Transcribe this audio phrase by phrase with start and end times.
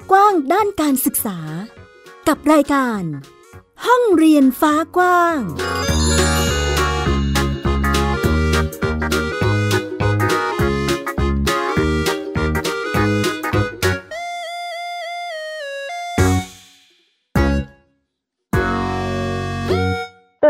[0.00, 1.38] บกว้างด้านการศึกษา
[2.28, 3.02] กับรายการ
[3.86, 5.38] ห้องเรียนฟ้ากว้าง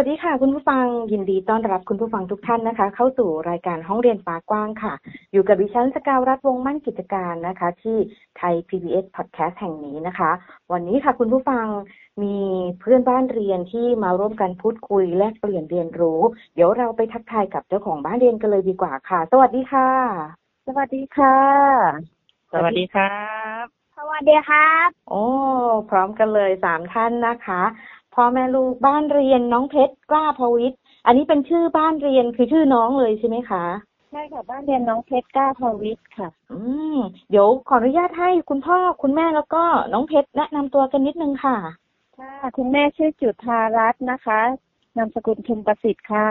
[0.02, 4.92] วัสดีค่ะ คุณผู้ฟังยินดีต้อนรับคุณผู้ฟังทุกท่านนะคะ เข้าสู่รายการห้องเรียนฟ้ากว้างค่ะ
[5.32, 7.96] อยู่กับดิฉันสกาวรัฐวงศ์มั่นกิจการนะคะ ที่
[8.36, 10.30] ไทย PBS Podcast แห่งนี้นะคะ
[10.72, 11.66] วันนี้ค่ะคุณผู้ฟัง
[12.22, 12.36] มี
[12.80, 16.20] เพื่อนบ้านเรียนที่มาร่วมกันพูดคุยแลกเปลี่ยนเรียนรู้
[16.54, 19.90] เดี๋ยวเราไปทักทายกับเจ้าของบ้านเรียนกันเลยดีกว่าค่ะ สวัสดีค่ะ
[20.66, 21.36] สวัสดีค่ะ
[22.52, 23.18] สวัสดีครั
[23.64, 25.24] บ สวัสดีครับ โอ้
[25.90, 27.62] พร้อมกันเลยสามท่านนะคะ
[28.14, 33.64] พ่อแม่ลูกบ้านเรียนน้องเพชรกล้าพวิทย์อันนี้เป็นชื่อบ้านเรียนคือชื่อน้องเลยใช่ไหมคะ
[34.10, 36.58] ใช่ค่ะบ้านเรียนน้องเพชรก้าทวิทย์ค่ะ อื
[36.96, 36.98] ม
[37.30, 41.56] เดี๋ยวขออนุญาตให้คุณพ่อคุณแม่แล้วก็น้องเพชรแนะนำตัวกันนิดนึงค่ะ
[42.18, 44.40] ค่ะคุณแม่ชื่อจุธารัตน์นะคะ
[44.96, 46.28] นามสกุลชุมประสิทธิ์ค่ะ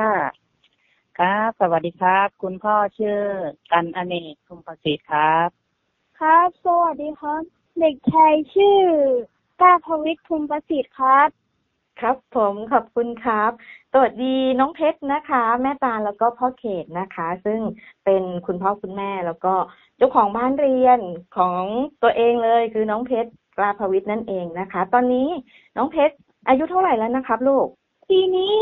[1.20, 3.20] ครับ สวัสดีครับ คุณพ่อชื่อ
[3.72, 5.50] กันอเนกคุมประสิทธิ์ครับ
[6.20, 7.44] ครับ สวัสดีครับ
[7.80, 8.82] เด็กชายชื่อ
[9.61, 11.30] ก้าทวิทย์ทุมประสิทธิ์ครับ
[12.02, 13.52] ครับ ผมขอบคุณครับ
[13.94, 17.59] สวัสดีน้องเพชรนะคะ แม่ตาลแล้วก็พ่อเขตนะคะ ซึ่ง
[18.05, 19.53] เป็นคุณพ่อคุณแม่แล้วก็
[19.97, 21.00] เจ้าของบ้านเรียน
[21.38, 21.64] ของ
[22.03, 25.27] ตัวเองเลย คือน้องเพชรกลาภวิทย์นั่นเองนะคะ ตอนนี้
[25.77, 26.16] น้องเพชร
[26.47, 27.67] อายุเท่าไหร่แล้วนะครับลูก
[28.09, 28.55] ปีนี้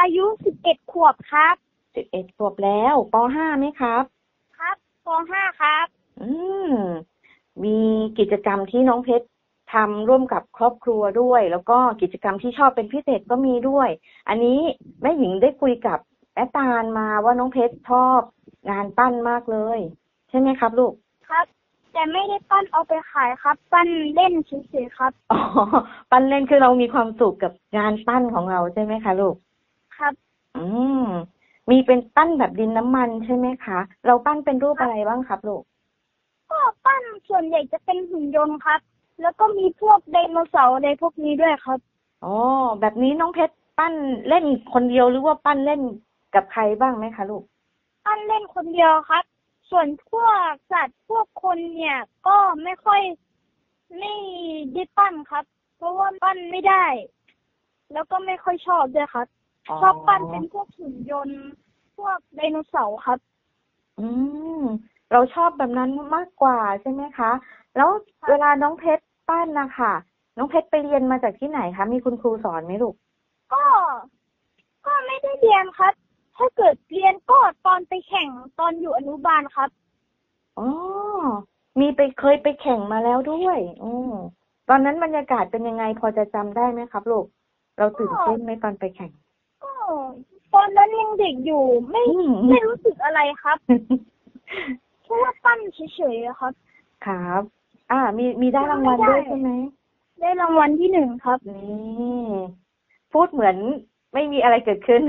[0.00, 1.56] อายุสิบเอ็ดขวบครับ
[1.96, 4.04] สิบเอ็ดขวบแล้วปห้าไหมครับ
[4.58, 5.86] ครับปห้าครับ
[6.20, 6.28] อื
[6.70, 6.72] ม
[7.64, 7.78] มี
[8.18, 9.26] กิจกรรมที่น้องเพชร
[9.72, 13.88] ทำร่วมกับครอบครัวด้วย แล้วก็กิจกรรมที่ชอบเป็นพิเศษก็มีด้วย
[14.28, 14.60] อันนี้
[15.02, 15.98] แม่หญิงได้คุยกับ
[16.34, 18.20] แอตตาลมาว่าน้องเพชรชอบ
[18.70, 19.78] งานปั้นมากเลย
[20.28, 20.92] ใช่ไหมครับลูก
[21.28, 21.46] ครับ
[21.92, 25.40] แต่ไม่ได้ปั้นเอาไปขายครับ ปั้นเล่นเฉยๆครับอ๋อ
[26.10, 29.34] ปั้นเล่นคือเรามีความสุขกับงานปั้นของเราใช่ไหมคะลูก
[29.96, 30.12] ครับ
[30.56, 30.64] อื
[31.02, 31.06] ม
[31.70, 35.62] มีเป็นปั้นแบบดินน้ำมันใช่ไหมคะ เราปั้นเป็นรูปอะไรบ้างครับลูก
[36.50, 38.80] ก็ปั้นส่วนใหญ่จะเป็นหุ่นยนต์ครับ
[39.22, 41.78] แล้วก็มีพวกไดโนเสาร์อะไรพวกนี้ด้วยครับ
[42.24, 42.34] อ๋อ
[42.80, 43.94] แบบนี้น้องเพชรปั้น
[44.28, 45.82] เล่นคนเดียวหรือว่าปั้นเล่น
[46.34, 47.44] กับใครบ้างไหมคะลูก
[48.06, 49.24] ปั้นเล่นคนเดียวครับ
[49.70, 53.00] ส่วนพวกสัตว์พวกคนเนี่ย ก็ไม่ค่อย
[53.98, 54.14] ไม่
[54.74, 55.44] ได้ปั้นครับ
[55.76, 56.86] เพราะว่าปั้นไม่ได้
[57.92, 59.26] แล้วก็ไม่ค่อยชอบด้วยครับ
[59.68, 61.42] อ๋อ ชอบปั้นเป็นพวกหุ่นยนต์
[61.96, 63.18] พวกไดโนเสาร์ครับ
[63.98, 64.06] อื
[64.60, 64.62] ม
[65.12, 67.30] เราชอบแบบนั้นมากกว่าใช่ไหมคะ
[67.76, 67.90] แล้ว
[68.28, 69.92] เวลาน้องเพชร ปั้นนะคะ
[70.36, 72.94] น้องเพชรไปเรียนมาจากที่ไหนคะ มีคุณครูสอนไหมลูก
[73.52, 73.64] ก็
[74.86, 75.92] ก็ไม่ได้เรียนครับ
[76.36, 78.28] ถ้าเกิดเรียนก็ตอนไปแข่ง
[78.58, 79.70] ตอนอยู่อนุบาลครับ
[80.58, 80.68] อ๋อ
[81.80, 84.12] มีไปเคยไปแข่งมาแล้วด้วยอืม
[84.68, 87.26] ตอนนั้นบรรยากาศเป็นยังไงพอจะจำได้ไหมครับลูก
[87.78, 89.10] เราตื่นเต้นไหมตอนไปแข่ง
[89.62, 89.72] ก็
[90.54, 93.56] ตอนนั้นยังเด็กอยู่ ไม่อืมไม่รู้สึกอะไรครับ
[95.04, 96.52] เพราะว่าปั้นเฉยๆอะครับ
[97.06, 97.42] ครับ
[97.90, 99.50] อ่า มีมีได้รางวัลด้วยใช่ไหม
[100.20, 102.26] ได้รางวัลที่หนึ่งครับนี่
[103.12, 103.56] พูดเหมือน
[104.14, 105.02] ไม่มีอะไรเกิดขึ้น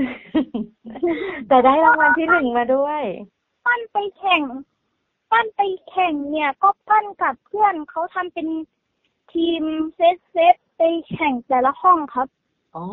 [1.48, 3.02] แต่ได้รางวัลที่หนึ่งมาด้วย
[3.66, 4.42] ปั้นไปแข่ง
[5.30, 8.48] ปั้นไปแข่งเนี่ย ก็ปั้นกับเพื่อนเขาทำเป็น
[9.32, 9.62] ทีม
[9.96, 12.28] เซตเซตไปแข่งแต่ละห้องครับ
[12.76, 12.84] อ๋อ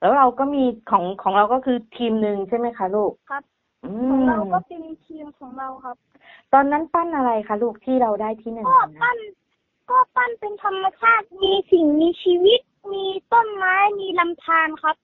[0.00, 5.96] แล้วเราก็มีของของเราก็คือทีมหนึ่งใช่ไหมคะลูกครับอื ของมเราก็เป็นทีมของเราครับ
[6.52, 9.18] ตอนนั้นปั้นอะไรคะลูกที่เราได้ที่หนึ่งก็นะปั้น
[9.90, 12.60] ก็ปั้นเป็นธรรมชาติ มีสิ่งมีชีวิต
[12.92, 14.96] มีต้นไม้ มีลำธารครับ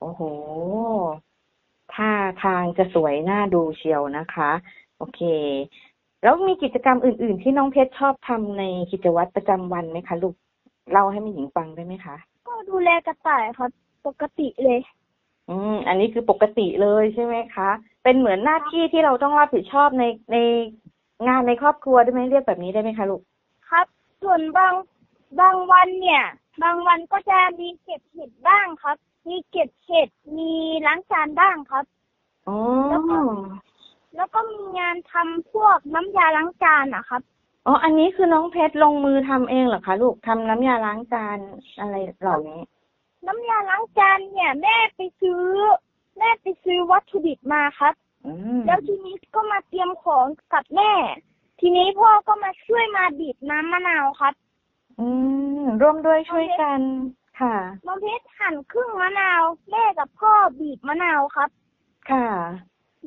[0.00, 0.22] โอ้โห
[1.94, 2.10] ท่า
[2.44, 4.50] ทางจะสวยน่าดูเชียวนะคะ
[4.98, 5.20] โอเค
[6.22, 8.62] แล้วมีกิจกรรมอื่น ๆ ที่น้องเพชรชอบทำใน
[8.92, 10.34] กิจวัตรประจำวันไหมคะลูก
[10.92, 12.16] เล่าให้แม่หญิงฟังได้ไหมคะ
[12.48, 13.70] ก็ดูแลกระต่ายครับ
[14.06, 14.80] ปกติเลย
[15.48, 17.70] อืม อันนี้คือปกติเลยใช่ไหมคะ
[18.02, 20.36] เป็นเหมือนหน้าที่ที่เราต้องรับผิดชอบในใน
[21.26, 23.22] งานในครอบครัวได้ไหมเรียกแบบนี้ได้ไหมคะลูก
[23.70, 23.86] ครับ
[24.22, 24.74] ส่วนบาง
[25.40, 26.24] บางวันเนี่ย
[26.62, 28.96] บางวันก็จะมีเก็บเห็ดบ้างครับ
[29.28, 30.08] มีเก็บเห็ด
[30.38, 30.52] มี
[30.86, 31.84] ล้างจานบ้างครับ
[32.48, 32.56] อ๋อ
[32.90, 33.16] แล้วก็
[34.16, 37.22] แล้วก็มีงานทำพวกน้ำยาล้างจานอะครับ
[37.66, 41.38] อ๋ออันนี้คือน้องเพชรลงมือทำเองเหรอคะลูกทำน้ำยาล้างจาน
[41.80, 42.62] อะไรเหล่านี้
[43.26, 45.44] น้ำยาล้างจานเนี่ย แม่ไปซื้อ
[46.18, 47.94] แม่ไปซื้อวัตถุดิบมาครับ
[48.26, 50.92] อืมแล้วทีนี้ก็มาเตรียมของกับแม่
[51.60, 54.34] ทีนี้พ่อก็มาช่วยมาบีบน้ำมะนาวครับ
[55.00, 55.06] อื
[55.62, 56.80] มร่วมด้วยช่วยกัน
[57.40, 57.56] ค่ะ
[57.86, 61.50] น้องเพชรหั่นครึ่งมะนาว แม่กับพ่อบีบมะนาวครับ
[62.10, 62.28] ค่ะ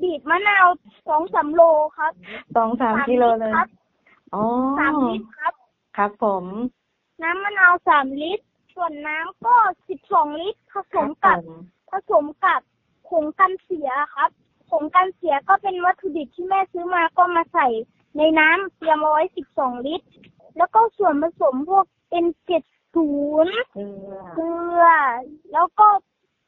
[0.02, 0.66] บีบมะนาว
[1.07, 1.62] สองสามโล
[1.98, 2.12] ครับ
[2.56, 3.69] สองสามกิโลเลยครับ
[4.34, 4.44] อ๋อ
[4.80, 5.54] สามลิตรครับ
[5.98, 6.46] ครับผม
[7.24, 9.56] น้ำมะนาวสามลิตร ส่วนน้ำก็
[9.88, 11.60] สิบสองลิตร ผสมครักับบผม
[11.92, 12.62] ผสมกับ
[13.10, 14.30] ผงกันเสียครับ
[14.69, 17.68] ผงกันเสียก็เป็นวัตถุดิบที่แม่ซื้อมาก็มาใส่
[18.18, 20.07] ในน้ำเตรียมเอาไว้สิบสองลิตร
[20.57, 21.86] แล้วก็ส่วนผสมพวก
[22.25, 23.42] N70 เกลือ
[24.36, 24.84] เกลือ
[25.54, 25.88] แล้วก็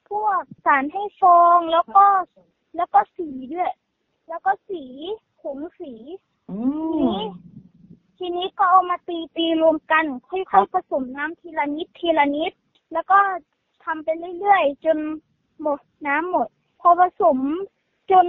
[0.09, 2.06] พวกสารให้ฟองแล้วก็
[2.75, 3.71] แล้วก็สีด้วย
[4.30, 4.83] แล้วก็สี
[5.42, 5.94] ผงสี
[6.50, 6.57] อื
[6.95, 7.25] ทีมนี้
[8.18, 12.54] ทีนี้ก็เอามาตีตีรวมกัน ค่ครัอยบๆผสมน้ำทีละนิดทีละนิด
[12.94, 13.19] แล้วก็
[13.83, 14.07] ทำไป
[14.39, 14.98] เรื่อยๆ จน
[15.62, 16.48] หมดน้ำหมด
[16.81, 17.38] พอผสม
[18.12, 18.25] จน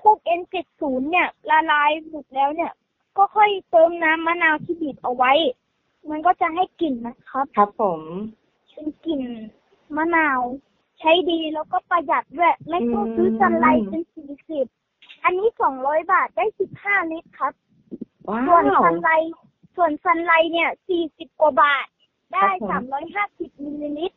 [0.00, 2.72] พวก N70 เนี่ยละลายหมดแล้วเนี่ย
[3.16, 5.32] ก็ค่อยเติมน้ำมะนาวที่บีบเอาไว้
[6.10, 8.00] มันก็จะให้กลิ่นนะครับ ครับผม
[8.72, 9.22] เป็นกลิ่น
[9.96, 10.40] มะนาว
[10.98, 14.66] ใช้ดีแล้วก็ประหยัดด้วย ไม่ต้องซื้อสันไลท์เป็นสี่สิบ
[15.24, 17.52] อันนี้สองร้อยบาทได้สิบห้าลิตรครับ
[18.28, 19.34] ว้าส่วนวซันไลท์
[19.76, 21.86] ส่วนซันไลท์เนี่ยสี่สิบกว่าบาท
[22.34, 24.16] ได้ครับผมสามร้อยห้าสิบมิลลิลิตร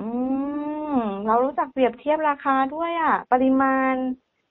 [0.00, 0.08] อื
[0.49, 0.49] ม
[1.26, 3.94] เรารู้จักเปรียบเทียบราคาด้วยอะปริมาณ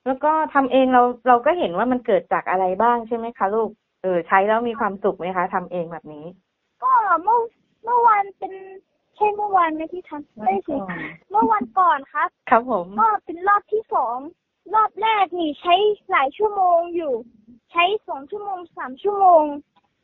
[0.05, 3.69] แล้วก็ทำเองเราเราก็เห็นว่ามันเกิดจากอะไรบ้างใช่ไหมคะลูก
[4.01, 6.25] เออใช้แล้วมีความสุขไหมคะทำเองแบบนี้
[6.83, 6.93] ก็
[7.23, 7.39] เมื่อ
[7.83, 8.53] เมื่อวานเป็น
[9.15, 10.75] ใช่เมื่อวานไหมที่ทำไม่สิ
[11.29, 14.17] เมื่อวันก่อนครับ ครับผม ก็เป็นรอบที่สอง
[14.73, 15.75] รอบแรกนี่ใช้
[16.11, 17.13] หลายชั่วโมงอยู่
[17.71, 19.43] ใช้สองชั่วโมงสามชั่วโมง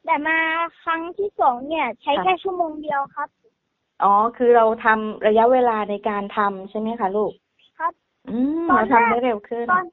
[0.05, 0.39] แต่มา
[0.83, 3.29] ครั้งที่สองเนี่ย ใช้แค่ชั่วโมงเดียวครับ
[4.03, 7.33] อ๋อ คือเราทำระยะเวลาในการทำใช่ไหมคะลูก
[7.79, 7.93] ครับ
[8.29, 9.85] อืมตอนเราแรก ทำได้เร็วขึ้นตอน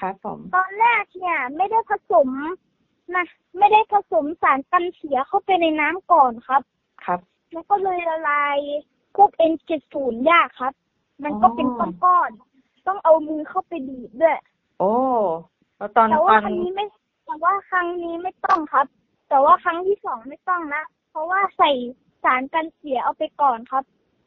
[0.00, 2.28] ครับผมตอนแรกเนี่ย ไม่ได้ผสม
[3.14, 3.24] นะ
[3.58, 6.62] ไม่ได้ผสมสารกันเสียเข้าไปในน้ำก่อนครับ
[7.04, 7.20] ครับ
[7.52, 8.58] แล้วก็เลยละลาย
[9.16, 9.96] พวก N70
[10.30, 10.74] ยากครับ
[11.24, 14.38] มันก็เป็นอ๋อ ก้อนๆต้องเอามือเข้าไปบีบด้วย
[14.78, 14.92] โอ้
[15.76, 16.84] แล้วตอนแต่ตว่าอนครั้งนี้ไม่
[17.26, 18.86] แต่ว่าครั้งนี้ไม่ต้องครับ
[19.28, 21.70] แต่ว่าครั้งที่สองไม่ต้องนะเพราะว่าใส่
[22.22, 23.84] สารกันเสียเอาไปก่อนครับ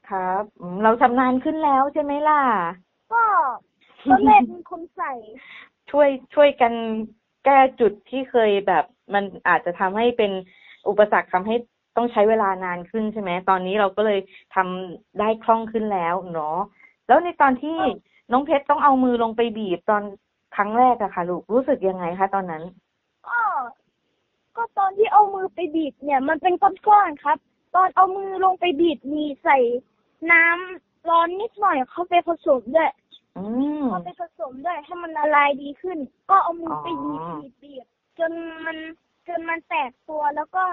[0.09, 2.41] ครับอืมเราชำนาญขึ้นแล้วใช่ไหมล่ะ
[3.13, 3.23] ก็
[4.09, 5.13] ก็แรกมีคนใส่
[5.91, 6.73] ช่วยช่วยกัน
[7.45, 10.31] แก้จุดที่เคยแบบ มันอาจจะทำให้เป็น
[10.87, 11.55] อุปสรรคทำให้
[11.97, 14.19] ต้องใช้เวลานานขึ้นใช่ไหมตอนนี้เราก็เลย
[14.55, 16.57] ทำได้คล่องขึ้นแล้วเนาะ
[17.07, 17.77] แล้วในตอนที่
[18.31, 20.03] น้องเพชรต้องเอามือลงไปบีบตอน
[20.55, 22.63] ครั้งแรกอะค่ะ ลูกรู้สึกยังไงคะตอนนั้น
[23.27, 23.39] ก็
[24.55, 26.53] ก็ตอนที่เอามือไปบีบเนี่ย มันเป็น
[26.87, 27.37] ก้อนๆครับ
[27.75, 29.57] ตอนเอามือลงไปบีบมีใส่
[30.31, 32.91] น้ำร้อนนิดหน่อยเข้าไปผสมด้วย
[33.37, 33.43] อื
[33.81, 35.97] มเอาไปผสมด้วยให้มันละลายดีขึ้น
[36.29, 37.85] ก็เอามือไปบีบอ๋อบีบบีบ
[38.19, 38.31] จน
[38.65, 38.77] มัน
[39.27, 40.63] จนมันแตกตัวแล้วก็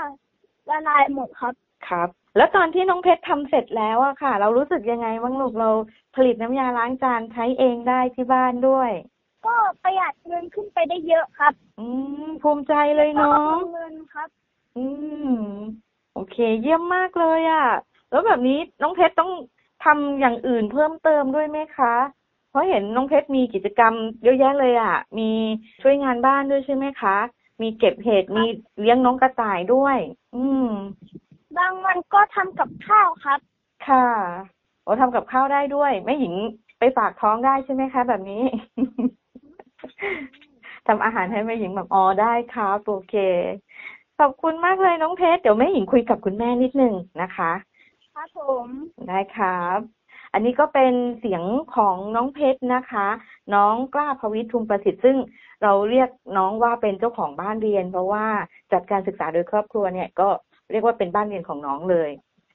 [0.71, 1.55] ละลายหมดครับ
[1.89, 5.71] ครับ แล้วตอนที่น้องเพชรทำเสร็จแล้วอะค่ะ เรารู้สึกยังไงบ้างลูกเรา
[6.17, 8.91] ผลิตน้ำยาล้างจานใช้เองได้ที่บ้านด้วย
[9.47, 11.87] ก็ประหยัดเงินขึ้นไปได้เยอะครับอื
[12.27, 14.29] มภูมิใจเลยก็เนาะเอาเงินครับ
[14.77, 14.85] อื
[15.29, 15.37] ม
[16.17, 17.67] โอเค เยี่ยมมากเลยอะ่ะ
[18.11, 19.31] แล้วแบบนี้น้องเพชรต้อง
[19.85, 21.95] ทำอย่างอื่นเพิ่มเติมด้วยไหมคะ
[22.51, 25.31] เพราะเห็นน้องเพชรมีกิจกรรมเยอะแยะเลยอะ่ะ มี
[25.83, 27.17] ช่วยงานบ้านด้วยใช่ไหมคะ
[27.63, 28.45] มีเก็บเห็ดมี
[28.81, 29.99] เลี้ยงน้องกระต่ายด้วย
[30.35, 30.69] อืม
[31.57, 33.39] บางวันก็ทำกับข้าวครับ
[33.89, 34.09] ค่ะ
[34.83, 36.35] โอ้ทำกับข้าวได้ด้วยแม่หญิง
[36.79, 38.43] ไปฝากท้องได้ใช่ไหมคะ แบบนี้
[40.87, 43.15] ทำอาหารให้แม่หญิงแบบอ๋อได้ครับโอเค
[44.21, 47.53] ขอบคุณมากเลยน้องเพชรเดี๋ยวแม่หญิงคุยกับคุณแม่นิดนึงนะคะ
[48.15, 48.69] ครับผม
[49.09, 49.79] ได้ครับ
[50.33, 51.43] อันนี้ก็เป็นเสียง
[51.77, 53.07] ของน้องเพชรนะคะ
[53.55, 55.17] น้องกล้าพวิทย์ทุมประสิทธิ์ซึ่ง
[55.63, 58.27] เราเรียกน้องว่าเป็นเจ้าของบ้านเรียน เพราะว่า
[58.73, 60.29] จัดการศึกษาโดยครอบครัวเนี่ยก็
[60.71, 62.11] เรียกว่าเป็นบ้านเรียนของน้องเลย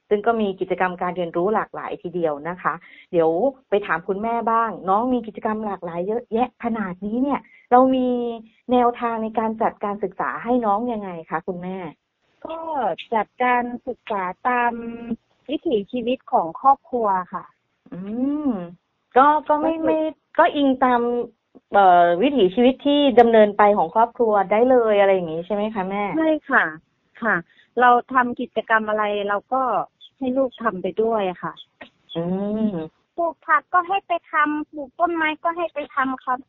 [0.10, 2.74] ซึ่งก็มีกิจกรรมการเรียนรู้หลากหลายทีเดียวนะคะ
[3.12, 3.30] เดี๋ยว
[3.70, 7.40] ไปถามคุณแม่บ้าง น้องมีกิจกรรมหลากหลายเยอะแยะขนาดนี้เนี่ย
[7.72, 8.10] เรามี
[8.72, 11.78] แนวทางในการจัดการศึกษาให้น้องยังไงคะคุณแม่
[12.46, 12.58] ก็
[13.16, 14.74] จัดการศึกษาตาม
[15.50, 17.46] วิถีชีวิตของครอบครัวค่ะ
[17.94, 18.00] อื
[18.48, 18.52] ม
[19.18, 19.98] ก็ก็ไม่ไม่
[20.40, 21.02] ก็อิงตาม
[21.74, 26.66] เอ่อวิถีชีวิตที่ดำเนินไปของครอบครัวได้เลยอะไรอย่างนี้ใช่ไหมคะแม่ใช่ค่ะ
[27.22, 27.36] ค่ะ
[27.80, 29.62] เราทำกิจกรรมอะไรเราก็
[30.18, 31.54] ให้ลูกทำไปด้วยค่ะ
[32.16, 32.24] อื
[32.70, 32.72] ม
[33.18, 36.40] ปลูกผักก็ให้ไปทำปลูกต้นไม้ก็ให้ไปทำครับ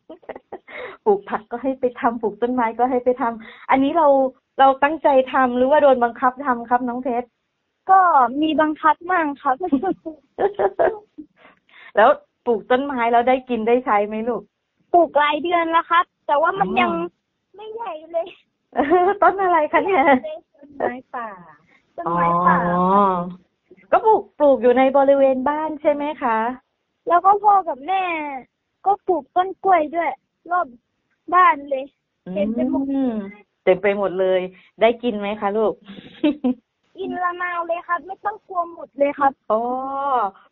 [1.05, 4.07] ปลูกผักก็ให้ไปทำปลูกต้นไม้ก็ให้ไปทำอันนี้เรา
[4.61, 7.29] เราตั้งใจทำหรือว่าโดนบังคับทำครับน้องเพชร
[7.91, 8.01] ก็
[8.43, 9.57] มีบังคับมั่งครับ
[11.97, 12.11] แล้ว
[12.47, 14.43] ปลูกต้นไม้แล้วได้กินได้ใช้ไหมลูก
[14.93, 16.93] ปลูกหลายเดือนแล้วครับ แต่ว่ามันอ๋อยัง
[17.57, 18.27] ไม่ใหญ่เลย
[19.23, 20.05] ต้นอะไรคะเนี่ย
[20.59, 21.29] ต้นไม้ป่า
[21.97, 22.59] ต้นไม้ป่า
[23.93, 26.39] ก็ปลูกปลูกอยู่ในบริเวณบ้านใช่ไหมคะ
[27.09, 28.05] แล้วก็พ่อกับแม่
[28.87, 30.11] ก็ปลูกต้นกล้วยด้วย
[30.51, 30.67] รอบ
[31.35, 31.85] บ้านเลย
[32.35, 33.15] เต็มไปหมดอืม
[33.65, 34.41] เต็มไปหมดเลย
[34.81, 35.75] ได้กินไหมคะลูก
[36.97, 39.61] กินละนาวเลยครับ ไม่ต้องกลัวหมดเลยครับ โอ้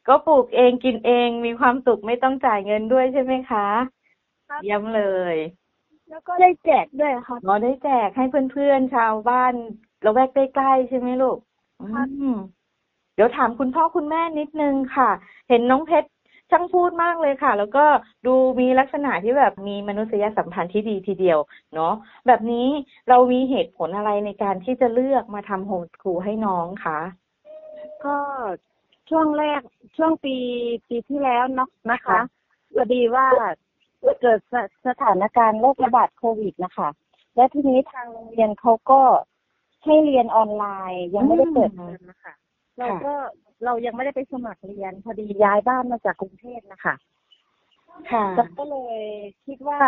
[0.08, 3.66] ก็ปลูกเองกินเองมีความสุขไม่ต้องจ่ายเงินด้วยใช่ไหมคะ
[4.48, 5.02] ครับ เย้ำเล
[5.34, 5.36] ย
[6.10, 9.54] แล้วก็ได้แจกด้วยครับ เราได้แจกให้เพื่อนๆชาวบ้าน
[10.02, 11.38] เราแวกใกล้ๆใช่ไหมลูก
[11.94, 12.38] ครับอืม
[13.14, 15.10] เดี๋ยวถามคุณพ่อคุณแม่นิดนึงค่ะ
[15.48, 16.08] เห็นน้องเพชร
[16.50, 17.84] ช่างพูดมากเลยค่ะ แล้วก็
[18.26, 21.38] ดูมีลักษณะที่แบบมีมนุษยสัมพันธ์ที่ดีทีเดียว
[21.74, 21.92] เนาะ
[22.26, 22.66] แบบนี้
[23.08, 27.00] เรามีเหตุผลอะไรในการที่จะเลือกมาทำโฮมสคูลให้น้องคะ
[28.04, 28.16] ก็
[29.10, 29.60] ช่วงแรก
[29.96, 30.36] ช่วงปี
[30.88, 32.18] ปีที่แล้วเนาะนะคะ
[32.74, 33.26] พอดีว่า
[34.20, 34.54] เกิดส
[34.86, 36.88] สถานการณ์โรคระบาดโควิดนะคะ
[37.36, 39.00] และทีนี้ทางโรงเรียนเขาก็
[39.84, 42.34] ให้เรียนออนไลน์ ยังไม่ได้เปิดเทอมนะคะ
[42.78, 43.14] เราก็
[43.64, 46.94] เรายังไม่ได้ไปสมัครเรียน พอดีย้ายบ้านมาจากกรุงเทพนะคะ
[48.10, 48.24] ค่ะ
[48.58, 49.02] ก็เลย
[49.46, 49.80] คิดว่า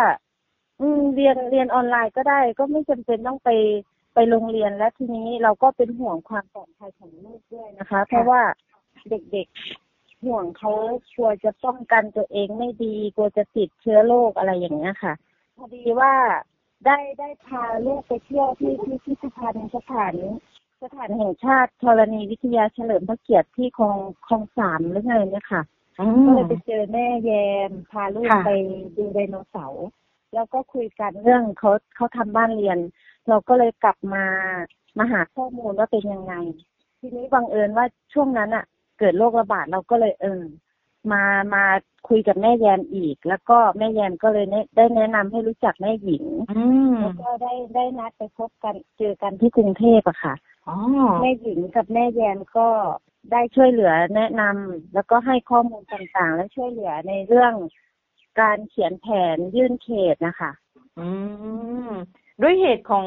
[0.81, 3.49] อืมเรียนเรียนออนไลน์ก็ได้ ก็ไม่จำเป็นต้องไป
[4.13, 8.41] ไปโรงเรียนและทีนี้เราก็เป็นห่วงความปลอดภัยของลูกด้วยนะคะ เพราะว่า
[9.09, 10.71] เด็กๆห่วงเขา
[11.15, 15.13] กลัวจะป้องกันตัวเองไม่ดีกลัวจะติดเชื้อโรคอะไรอย่างเงี้ยค่ะ
[15.57, 16.13] พอดีว่า
[16.85, 20.13] ได้ได้พาลูกไปเที่ยวที่ที่พิพิธภัณฑ์สถาน
[20.83, 23.97] สถานแห่งชาติธรณีวิทยาเฉลิมพระเกียรติที่คลอง
[24.27, 25.61] คลองสามหรือไงเนี่ยค่ะ
[25.99, 27.31] อืก็มเลยไปเจอแม่แย
[27.69, 28.51] มพาลูกค่ะไป
[28.97, 29.85] ดูไดโนเสาร์
[30.33, 32.77] แล้วก็คุยกันเรื่องเขาเขาทำบ้านเรียน
[33.27, 34.25] เราก็เลยกลับมา
[34.97, 36.33] มาหาข้อมูลว่าเป็นยังไง
[36.99, 38.65] ทีนี้บังเอิญว่าช่วงนั้นอะ
[38.99, 40.43] เกิดโรคระบาดเราก็เลยเออ
[41.11, 41.23] มา
[41.53, 41.63] มา
[42.09, 46.63] คุยกับแม่แยมอีก แล้วก็แม่แยมก็เลยแนะได้แนะนำให้รู้จักแม่หญิงอื
[46.93, 50.52] มแล้วก็ได้ได้นัดไปพบกันเจอกันที่กรุงเทพอะค่ะอ๋อ
[51.21, 52.67] แม่หญิงกับแม่แยมก็
[53.31, 57.53] ได้ช่วยเหลือแนะนำแล้วก็ให้ข้อมูลต่างๆ และช่วยเหลือในเรื่อง
[58.41, 60.51] การเขียนแผนยื่นเขตนะคะ
[60.99, 61.07] อื
[61.89, 61.91] ม
[62.41, 63.05] ด้วยเหตุของ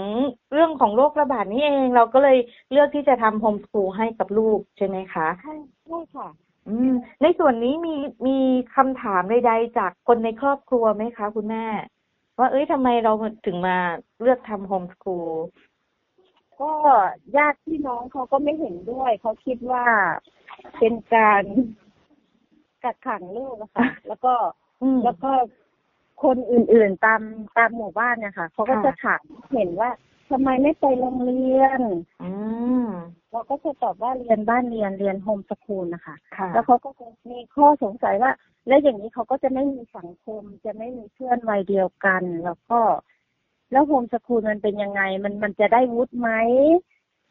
[0.53, 2.39] เรื่องของโรคระบาดนี้เองเราก็เลย
[2.71, 5.55] เลือกที่จะทำโฮมสคูลให้กับลูกใช่ไหมคะใช่
[5.87, 6.29] ใช่ค่ะ
[6.69, 7.95] อืม ในส่วนนี้มี
[8.27, 8.39] มี
[8.77, 11.67] คำถามใดๆจากคนในครอบครัวไหมคะ คุณแม่
[12.39, 13.13] ว่าเอ้ยทำไมเรา
[13.47, 13.77] ถึงมา
[14.21, 15.31] เลือกทำโฮมสคูล
[16.63, 16.73] ก็
[17.37, 19.85] ญาติพี่น้องเขาก็ไม่เห็นด้วยเขาคิดว่า
[20.79, 21.45] เป็นการ
[22.85, 24.35] กักขังลูกอะค่ะ แล้วก็
[24.83, 25.33] อืมแล้วก็
[26.23, 27.21] คนอื่นๆตาม
[27.57, 29.23] ตามหมู่บ้านเนี่ยค่ะเขาก็ค่ะจะถาม
[29.53, 29.91] เห็นว่า
[30.31, 31.81] ทำไมไม่ไปโรงเรียน
[32.23, 32.33] อื
[32.87, 32.89] ม
[33.31, 38.33] เราก็จะตอบว่าเรียนบ้านเรียนเรียนโฮมสคูลนะคะค่ะแล้วเขาก็จะมีข้อสงสัยว่า
[38.69, 42.81] แล้วอย่างนี้เขาก็จะไม่มีสังคม จะไม่มีเพื่อนวัยเดียวกัน แล้วก็
[43.73, 46.31] แล้วโฮมสคูลมันเป็นยังไง มันมันจะได้วุฒิไหม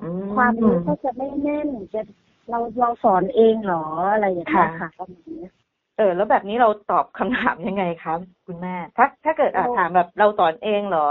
[0.02, 2.02] อืความรู้ก็จะไม่แน่นจะ
[2.50, 5.52] เราเราสอนเองเหรออะไรอย่างเงี้ยค่ะประมาณเนี้ย
[5.98, 8.14] เออ แล้วแบบนี้เราตอบคำถามยังไงคะ
[8.48, 11.08] คุณแม่ ถ้าถ้าเกิดอะเราถามแบบเราสอนเองเหรอ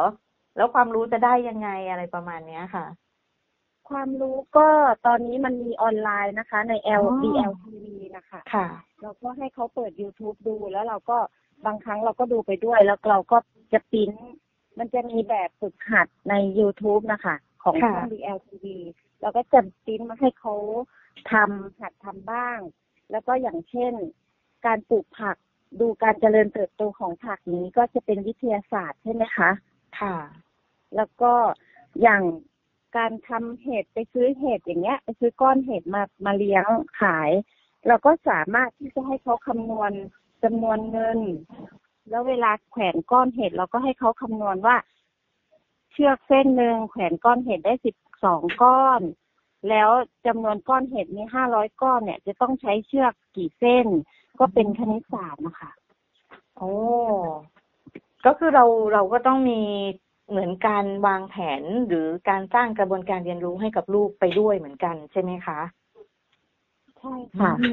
[0.57, 2.87] แล้วความรู้จะได้ยังไงอะไรประมาณเนี้ยค่ะ
[3.91, 4.69] ความรู้ก็
[5.07, 8.67] ตอนนี้มันมีออนไลน์นะคะ ใน L อ๋อ D L T V นะคะค่ะ
[9.03, 11.19] เราก็ให้เขาเปิด YouTube ดูแล้วเราก็
[11.67, 13.37] บางครั้งเราก็ดูไปด้วย แล้วเราก็
[13.73, 14.11] จะปริ้น
[14.79, 18.67] มันจะมีแบบฝึกหัดใน YouTube นะคะ ของค่ะช่อง DLTV
[19.21, 20.55] เราก็จะปริ้นมาให้เขา
[21.33, 22.59] ทำหัดทำบ้าง
[23.11, 23.93] แล้วก็อย่างเช่น
[24.67, 25.37] การปลูกผัก
[25.81, 29.51] ดูการเจริญเติบโตของผักอย่างนี้ก็จะเป็นวิทยาศาสตร์ใช่ไหมคะ
[30.01, 30.17] ค่ะ
[30.97, 31.33] แล้วก็
[32.03, 32.23] อย่าง
[32.97, 36.65] การทำเห็ดไปซื้อเห็ดอย่างเงี้ย ไปซื้อก้อนเห็ดมามาเลี้ยง
[37.01, 37.31] ขาย
[37.87, 39.93] เราก็สามารถที่จะให้เขาคำนวณ
[40.43, 41.21] จำนวนเงิน
[42.09, 44.77] แล้วเวลาแขวนก้อนเห็ดเราก็ให้เขาคำนวณว่า
[45.93, 49.01] เชือกเส้นหนึ่งแขวนก้อนเห็ดได้สิบสองก้อน
[49.69, 49.91] แล้ว
[50.27, 53.87] จำนวนก้อนเห็ดมีห้าร้อยก้อนเนี่ย จะต้องใช้เชือกกี่เส้น
[54.39, 55.71] ก็เป็นคณิตศาสตร์นะคะ
[56.57, 56.73] โอ้
[58.27, 59.61] ก็คือเราเราก็ต้องมี
[60.31, 65.61] เหมือนการวางแผนหรือการสร้างกระบวนการเรียนรู้ให้กับลูกไปด้วยเหมือนกันใช่ไหมคะ
[66.99, 67.71] ใช่ค่ะอื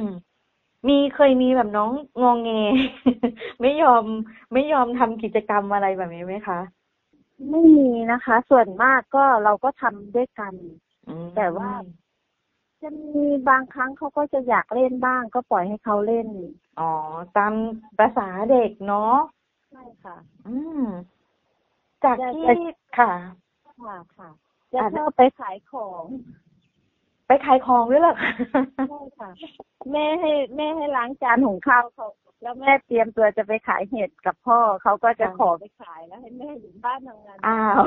[0.87, 2.51] มมีเคยมีแบบน้องงองเง
[3.61, 4.03] ไม่ยอม
[4.53, 6.59] ไม่ยอมทำกิจกรรมอะไรแบบนี้ไหมคะ
[7.49, 10.53] ไม่มีนะคะ ส่วนมากก็เราก็ทำด้วยกัน
[11.07, 11.69] อืมแต่ว่า
[12.81, 16.27] จะมีบางครั้งเขาก็จะอยากเล่นบ้าง ก็ปล่อยให้เขาเล่น
[16.79, 16.91] อ๋อ
[17.37, 17.53] ตาม
[17.99, 19.17] ภาษาเด็กเนาะ
[19.69, 20.83] ใช่ค่ะ อืม
[22.03, 23.11] จากจะที่ค่ะ
[23.83, 24.29] ค่ะค่ะ
[24.73, 26.05] จะอะชอบไปขายของ
[27.31, 28.31] ไปขายของด้วยเหรอคะ
[28.89, 29.29] ใช่ค่ะ
[29.91, 32.07] แม่ให้แม่ให้ล้างจานหุงข้าวเขา
[32.41, 37.81] แล้วแม่เตรียมตัวจะไปขายเห็ดกับพ่อเขาก็จะค่ะขอไปขายแล้วให้แม่อยู่บ้านทำงานอ้าว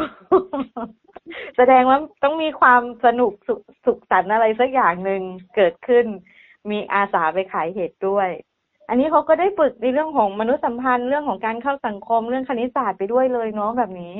[1.56, 5.22] แสดงว่าต้องมีความสนุกสุขสุขสันต์อะไรสักอย่างหนึ่ง
[5.56, 6.04] เกิดขึ้น
[6.70, 8.28] มีอาสาไปขายเห็ดด้วย
[8.88, 14.16] อันนี้เขาก็ได้ฝึกในเรื่องของมนุษยสัมพันธ์เรื่องของการเข้าสังคมเรื่องคณิตศาสตร์ไปด้วยเลยเนาะแบบนี้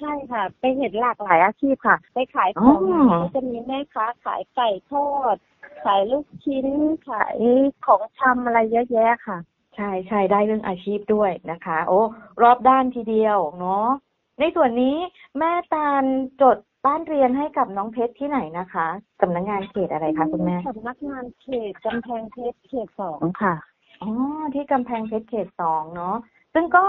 [0.00, 5.36] ใช่ค่ะ ไปเห็นหลากหลายอาชีพค่ะ ไปขายของอ๋อก็จะมีแม่ค้าขายไก่ทอด
[5.84, 6.66] ขายลูกชิ้น
[7.08, 7.38] ขาย
[7.86, 9.38] ของชำอะไรเยอะแยะค่ะ
[9.76, 12.00] ใช่ใช่ได้เรื่องอาชีพด้วยนะคะ โอ้
[12.42, 13.88] รอบด้านทีเดียวเนาะ
[14.40, 14.96] ในส่วนนี้
[15.38, 16.04] แม่ตาล
[16.42, 18.86] จดบ้านเรียนให้กับน้องเพชรที่ไหนนะคะ
[19.20, 23.54] สำนักงานเขตอะไรคะคุณแม่สำนักงานเขตกำแพงเพชรเขตสองค่ะ
[24.02, 24.10] อ๋อ
[24.54, 26.16] ที่กำแพงเพชรเขตสองเนาะ
[26.54, 26.86] ซึ่งก็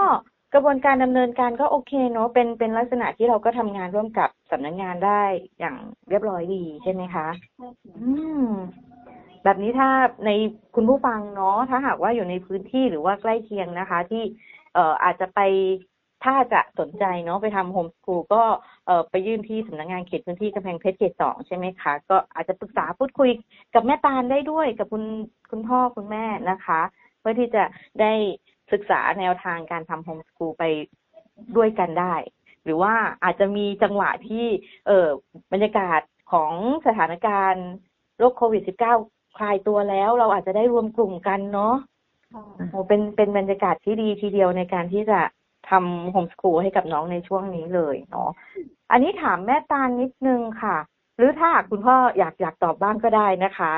[0.54, 5.22] กระบวนการดำเนินการก็โอเคเนาะเป็นเป็นลักษณะที่เราก็ทำงานร่วมกับสำนักงานได้
[5.58, 5.76] อย่าง
[6.08, 7.28] เรียบร้อยดีใช่ไหมคะ
[7.86, 8.12] อื
[8.42, 8.44] ม
[9.44, 9.88] แบบนี้ถ้า
[10.24, 10.30] ใน
[10.74, 14.22] คุณผู้ฟังเนาะถ้าหากว่าอยู่ในพื้นที่หรือว่าใกล้เคียงนะคะ ที่
[14.74, 15.40] เอ่ออาจจะไป
[16.24, 18.42] ถ้าจะสนใจเนาะไปทำโฮมสกูลก็
[18.86, 23.30] เอ่อไปยื่นที่สำนักงานเขตพื้นที่กำแพงเพชรเขตสองใช่ไหมคะ ก็อาจจะปรึกษาพูดคุย
[23.74, 25.04] กับแม่ตาลได้ด้วยกับคุณ
[25.50, 26.80] คุณพ่อคุณแม่นะคะ
[27.20, 27.62] เพื่อที่จะ
[28.00, 28.12] ได้
[28.72, 30.64] ศึกษาแนวทางการทำโฮมสกูลไป
[31.56, 32.14] ด้วยกันได้
[32.64, 32.94] หรือว่า
[33.24, 34.46] อาจจะมีจังหวะที่
[34.86, 35.08] เออ
[35.52, 36.00] บรรยากาศ
[36.32, 36.52] ของ
[36.86, 37.66] สถานการณ์
[38.18, 38.62] โรคโควิด
[39.00, 41.74] -19 คลายตัวแล้ว เราอาจจะได้รวมกลุ่มกันเนาะ
[42.70, 45.20] โอ้เป็นเป็นบรรยากาศที่ดีทีเดียวในการที่จะ
[45.70, 48.30] ทำโฮมสกูลให้กับน้องในช่วงนี้เลยเนาะ
[48.90, 50.76] อันนี้ถามแม่ตาลนิดนึงค่ะ
[51.16, 53.72] หรือถ้าหากคุณพ่ออยากอยากตอบบ้างก็ได้นะคะ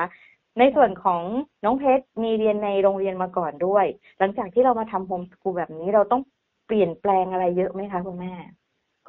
[0.59, 1.21] ในส่วนของ
[1.63, 3.85] น้องเพชรมีเรียนในโรงเรียนมาก่อนด้วย
[4.19, 6.21] หลังจากที่เรามาทำโฮมสกูลแบบนี้เราต้อง
[6.67, 8.33] เปลี่ยนแปลงอะไรเยอะไหมคะคุณแม่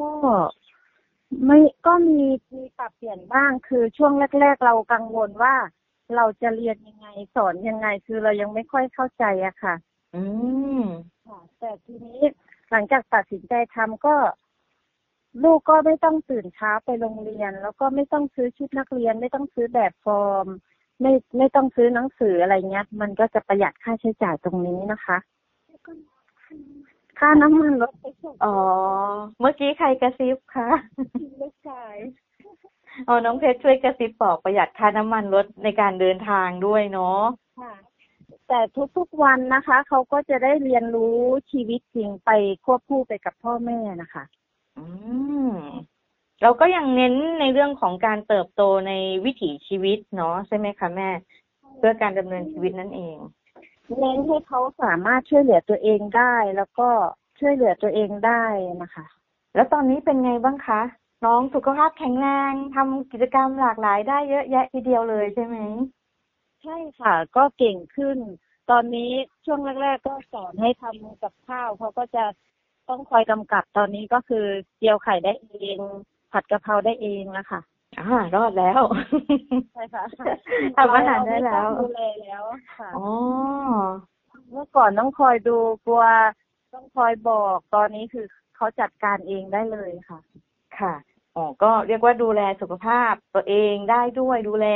[0.01, 0.11] ก็
[1.47, 2.21] ไม่ก็มี
[2.55, 5.55] มีปรับเปลี่ยนบ้างคือช่วงแรก ๆ เรากังวลว่า
[6.17, 9.75] เราจะเรียนยังไงสอนยังไงคือเรายังไม่ค่อยเข้าใจอะค่ะ
[10.15, 10.23] อื
[10.81, 10.83] ม
[11.27, 12.23] ค่ะแต่ทีนี้
[12.71, 14.15] หลังจากตัดสินใจทำก็
[15.43, 20.47] ลูกก็ไม่ต้องตื่นเช้าไปโรงเรียน แล้วก็ไม่ต้องซื้อชุดนักเรียนไม่ต้องซื้อแบบฟอร์ม
[21.03, 25.17] ไม่ไม่ต้องซื้อหนังสืออะไรเงี้ย มันก็จะประหยัดค่าใช้จ่ายตรงนี้นะคะ
[27.19, 28.57] ค่าน้ำมันรถไปส่งอ๋อ
[29.41, 30.69] เมื่อกี้ใครกระซิบคะ
[31.41, 31.97] ลูกชาย
[33.09, 37.23] อ๋อน้องเพชรช่วยกระซิบบอกประหยัดค่าน้ำมันรถในการเดินทางด้วยเนาะ
[37.61, 37.75] ค่ะ
[38.49, 38.61] แต่
[38.97, 41.19] ทุกๆวันนะคะเขาก็จะได้เรียนรู้
[41.51, 42.31] ชีวิตจริงไป
[42.65, 44.25] ควบคู่ไปกับพ่อแม่นะคะ
[44.79, 44.85] อื
[45.51, 45.53] ม
[46.43, 48.93] เราก็ยังเน้นในเรื่องของการเติบโตใน
[49.25, 51.11] วิถีชีวิตเนาะใช่ไหมคะแม่
[51.79, 53.17] เพื่อการดำเนินชีวิตนั่นเอง
[53.99, 56.89] เน้นให้เขาสามารถช่วยเหลือตัวเองได้ แล้วก็
[57.41, 58.45] ช่วยเหลือตัวเองได้
[58.83, 59.07] นะคะ
[59.55, 60.83] แล้วตอนนี้เป็นไงบ้างคะ
[61.25, 65.57] น้องสุขภาพแข็งแรงทำกิจกรรมหลากหลายได้เยอะแยะทีเดียวเลยใช่ไหม
[66.63, 68.19] ใช่ค่ะ ก็เก่งขึ้น
[68.71, 69.11] ตอนนี้
[69.45, 72.25] ช่วงแรก ๆ ก็สอนให้ทำกับข้าวเขาก็จะ
[72.89, 74.45] ต้องคอยกำกับตอนนี้ก็คือ
[74.77, 75.79] เจียวไข่ได้เอง
[76.33, 77.61] ผัดกะเพราได้เองแล้วค่ะ
[77.99, 78.83] อ่ารอดแล้ว
[79.75, 80.05] ใช่ค่ะ
[80.77, 82.43] ทำอาหารได้แล้วเราม่ต้องดูแลแล้ว
[82.79, 83.07] ค่ะอ๋อ
[84.51, 86.03] เมื่อก่อนต้องคอยดูกลัว
[86.75, 90.19] ต้องคอยบอกตอนนี้คือเขาจัดการเองได้เลยค่ะ
[90.79, 90.95] ค่ะ
[91.37, 94.67] อ๋อก็เรียกว่าดูแลสุขภาพตัวเองได้ด้วยดูแล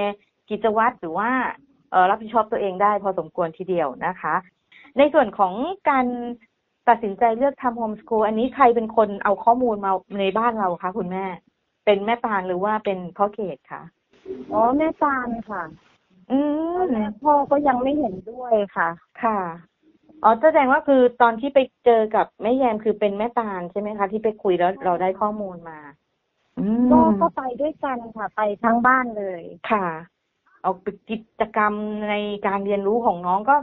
[0.51, 1.31] กิจวัตรหรือว่า
[1.91, 4.35] เอ่อรับผิดชอบตัวเองได้พอสมควรทีเดียวนะคะ
[4.99, 5.53] ในส่วนของ
[5.91, 6.07] การ
[6.89, 11.25] ตัดสินใจเลือกทำโฮมสกูลอันนี้ใครเป็นคนเอาข้อมูลมาในบ้านเราคะคุณแม่
[11.87, 13.83] เป็นแม่ปานหรือว่าเป็นพ่อเขตคะ
[14.53, 15.63] อ๋อแม่ตาลค่ะ
[16.31, 16.39] อื
[16.77, 18.89] ตอนมแรกพ่อก็ยังไม่เห็นด้วยค่ะ
[19.23, 19.39] ค่ะ
[20.23, 25.79] อ๋อแสดงว่าคือตอนที่ไปเจอกับแม่แยมคือเป็นแม่ตาลใช่ไหมคะ ที่ไปคุยแล้วเราได้ข้อมูลมา
[26.59, 29.87] อืมก็ก็ไปด้วยกันค่ะไปทั้งบ้านเลย ค่ะ
[30.63, 31.73] เอาไปกิจกรรม
[32.11, 32.15] ใน
[32.47, 33.57] การเรียนรู้ของน้องก็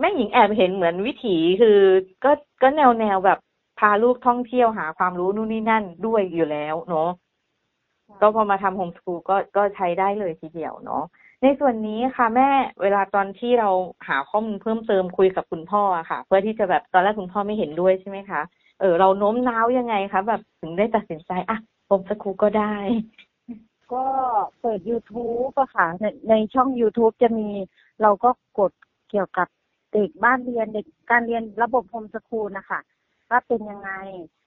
[0.00, 1.78] แม่หญิงแอบเห็นเหมือนวิถีคือ
[2.24, 3.38] ก็ก็แนวแนวแบบ
[3.78, 7.10] พาลูกท่องเที่ยวหาความรู้นู่นนี่นั่นด้วยอยู่แล้วเนาะ
[8.20, 11.04] ก็พอมาทำโฮมสกูลก็ก็ใช้ได้เลยทีเดียวเนาะ
[11.42, 12.48] ในส่วนนี้ค่ะแม่
[12.82, 13.70] เวลาตอนที่เรา
[14.08, 18.40] หาข้อมูลเพิ่มเติมคุยกับคุณพ่ออะค่ะ เพื่อที่จะแบบตอนแรกคุณพ่อไม่เห็นด้วยใช่ไหมคะ
[18.80, 22.74] เออเราโน้มน้าวยังไงคะแบบถึงได้ตัดสินใจอะโฮมสกูลก็ได้
[23.92, 24.04] ก็
[24.60, 27.48] เปิด YouTube อะค่ะในในช่อง YouTube จะมี
[28.02, 28.72] เราก็กด
[29.10, 29.48] เกี่ยวกับ
[29.92, 32.80] เด็กบ้านเรียนเด็กการเรียนระบบโฮมสคูลนะคะ
[33.30, 33.90] ว่าเป็นยังไง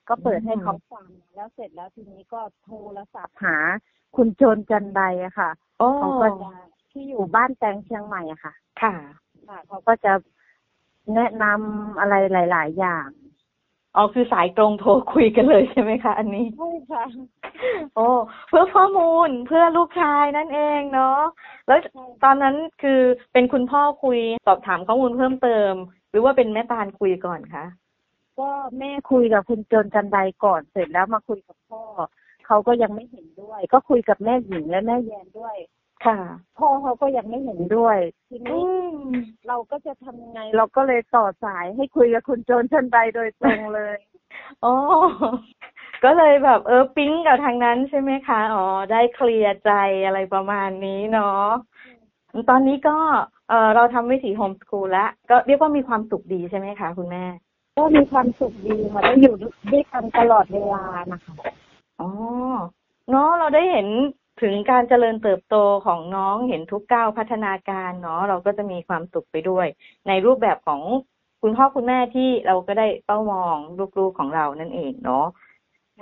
[0.10, 3.58] ก็เปิดให้เขาฟังแล้วเสร็จแล้วทีนี้ก็โทรศัพท์หา
[4.16, 6.50] คุณโจนจันไดอะค่ะโอ้เขาก็จะ
[6.92, 8.94] ที่อยู่บ้านแตงเชียงใหม่อะค่ะ ค่ะ
[9.48, 10.14] ค่ะเขาก็จะ
[11.16, 12.16] แนะนำอะไร
[12.52, 13.08] หลาย ๆ อย่าง
[13.96, 17.04] อ๋อคือสายตรงโทรคุยกันเลยใช่ไหมคะ อันนี้ใช่ค่ะ
[17.96, 18.08] โอ้
[18.50, 21.20] เพื่อข้อมูลเพื่อลูกชายนั่นเองเนาะ
[21.68, 21.80] แล้ว
[22.24, 23.02] ตอนนั้นคือ
[23.34, 25.74] เป็นคุณพ่อคุยสอบถามข้อมูลเพิ่มเติม
[26.10, 27.66] หรือว่าเป็นแม่ตาลคุยก่อนคะ
[28.40, 31.84] ก็แม่คุยกับคุณโจนจันไดก่อนเสร็จแล้วมาคุยกับพ่อ
[32.48, 35.56] เขาก็ยังไม่เห็นด้วย ก็คุยกับแม่หญิงและแม่แยนด้วย
[36.06, 36.20] ค่ะ
[36.58, 37.98] พ่อเขาก็ยังไม่เห็นด้วย
[38.30, 38.64] ทีอืนี้
[38.96, 38.98] ม
[39.48, 43.98] เราก็จะทำยังไง เราก็เลยต่อสายให้คุยกับคุณโจนจันไดโดยตรงเลย
[44.62, 44.74] โอ้
[46.04, 49.72] ก็เลยแบบเออปิ๊งกับทางนั้นใช่ไหมคะอ๋อได้เคลียร์ใจ
[50.06, 51.48] อะไรประมาณนี้เนาะ
[52.50, 52.98] ตอนนี้ก็
[53.50, 57.26] เออเราทำวิถีโฮมสคูลแล้วก็เรียกว่ามีความสุขดีใช่ไหมคะคุณแม่
[57.78, 59.36] ก็มีความสุขดีค่ะได้อยู่
[59.72, 61.36] ด้วยกันตลอดเวลานะคะ
[62.00, 62.10] อ๋อ
[63.10, 63.88] เนาะเราได้เห็น
[64.42, 65.56] ถึงการเจริญเติบโต
[65.86, 69.68] ของน้องเห็นทุกก้าวพัฒนาการเนาะเราก็จะมีความสุขไปด้วย
[70.08, 70.82] ในรูปแบบของ
[71.42, 73.58] คุณพ่อคุณแม่ที่เราก็ได้เป้ามอง
[73.98, 75.26] ลูกๆของเรานั่นเองเนาะ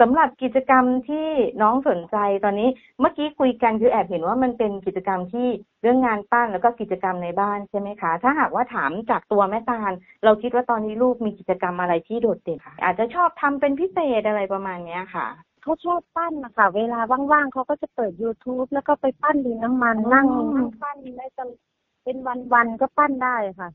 [0.02, 1.28] สำหรับกิจกรรมที่
[1.62, 5.48] น้องสนใจตอนนี้เมื่อกี้คุยกันคือแอบเห็นว่ามันเป็นกิจกรรมที่
[5.82, 9.92] เรื่องงานปั้นแล้วก็กิจกรรมในบ้านใช่ไหมคะ ถ้าหากว่าถามจากตัวแม่ตาล
[10.24, 15.28] เราคิดว่าตอนนี้ลูกมีกิจกรรมอะไรที่โดดเด่นคะอาจจะชอบทำเป็นพิเศษอะไรประมาณเนี้ยค่ะ
[15.64, 17.00] เขาชอบปั้นนะคะเวลา
[17.32, 21.60] ว่างๆเขาก็จะเปิด youtube แล้วก็ไปปั้นดินน้ำมันอ๋อนั่งนั่งปั้นได้ตลอด
[22.04, 22.18] เป็น
[22.54, 23.70] วันๆก็ปั้นได้ค่ะ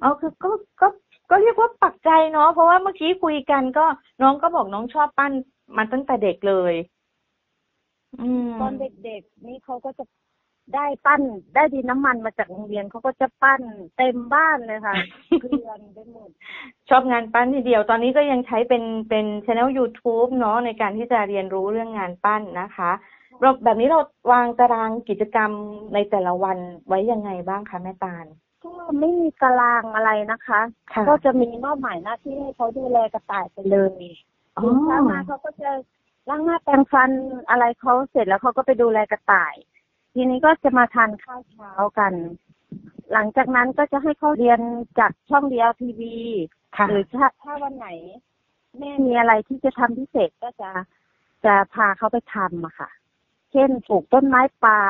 [0.00, 0.88] เอาคือก็ก็
[1.30, 3.86] ก็เรียกว่าปักใจเนาะเพราะว่าเมื่อกี้คุยกันก็
[4.22, 5.32] น้องก็บอกน้องชอบปั้น
[5.76, 6.74] มาตั้งแต่เด็กเลย
[8.20, 10.04] อืมตอนเด็กๆนี่เขาก็จะ
[10.74, 11.22] ได้ปั้น
[11.54, 13.62] ได้ดินน้ำมันมาจากโรงเรียนเขาก็จะปั้น
[13.96, 14.94] เต็มบ้านเลยค่ะ
[15.40, 16.30] เกลือนไปหมด
[16.88, 22.90] ชอบงานปั้นทีเดียว ตอนนี้ก็ยังใช้เป็นเป็นช anel YouTube เนาะในการที่จะเรียนรู้เรื่องงานปั้นนะคะ
[23.40, 24.00] เราแบบนี้เรา
[24.32, 25.50] วางตารางกิจกรรม
[25.94, 28.26] ในแต่ละวันไว้ยังไงบ้างคะแม่ตาล
[28.64, 30.60] ก็ไม่มีตารางอะไรนะคะ
[30.92, 35.70] ค่ะก็จะมีมอบหมายหน้าที่ให้เขาดูแลกระต่ายไปเลยอ๋อ ตื่นเช้ามาเขาก็จะ
[36.28, 37.10] ล้างหน้าแปรงฟัน
[37.50, 39.54] อะไรเขาเสร็จแล้วเขาก็ไปดูแลกระต่าย
[40.14, 42.12] ทีนี้ก็จะมาทานข้าวเช้ากัน
[43.12, 44.60] หลังจากนั้นก็จะให้เขาเรียน
[44.98, 46.16] จากช่องเดียวทีวี
[46.76, 47.88] ค่ะหรือถ้าถ้าวันไหน
[48.78, 50.70] แม่มีอะไรที่จะทำพิเศษก็จะ
[51.44, 52.90] จะพาเขาไปทำอะค่ะ
[53.52, 54.82] เช่นปลูกต้นไม้ป่า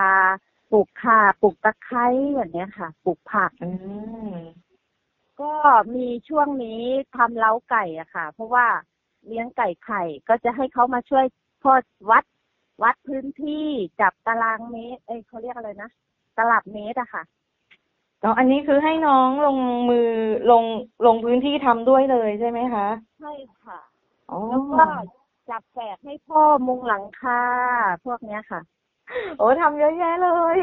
[0.71, 3.71] ปลูกข่าปลูกตะไคร้อย่างเนี้ยค่ะปลูกผักอื
[4.31, 4.33] ม
[5.41, 5.53] ก็
[5.95, 6.83] มีช่วงนี้
[7.17, 8.67] ทำเล้าไก่อะค่ะ เพราะว่า
[9.27, 11.25] เลี้ยงไก่ไข่ ก็จะให้เขามาช่วย
[11.63, 11.73] พอ
[12.11, 12.25] วัด
[12.83, 13.67] วัดพื้นที่
[14.01, 15.91] จับตารางเมตร เอ้ยเขาเรียกอะไรนะ
[16.37, 17.23] ตลับเมตรอะค่ะ
[18.21, 19.59] แล้วอันนี้คือให้น้องลง
[19.91, 20.09] มือ
[20.51, 20.65] ลง
[21.07, 22.87] ลงพื้นที่ทำด้วยเลยใช่ไหมคะ
[23.21, 23.33] ใช่
[23.65, 23.79] ค่ะ
[24.31, 24.85] อ๋อแล้วก็
[25.51, 27.43] จับแฝกให้พ่อมุงหลังคา
[28.05, 28.61] พวกเนี้ยค่ะ
[29.39, 30.59] โอ้ทำเยอะแยะเลย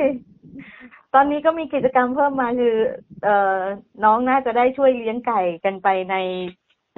[1.13, 2.75] ตอนนี้ก็มีกิจกรรมเพิ่มมาคือ
[3.23, 3.59] เอ่อ
[4.03, 6.15] น้องน่าจะได้ช่วยเลี้ยงไก่กันไปใน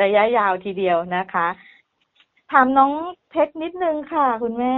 [0.01, 1.47] ระยะยาวทีเดียวนะคะ
[2.51, 2.91] ถามน้อง
[3.29, 4.77] เพชรนิดนึงค่ะ คุณแม่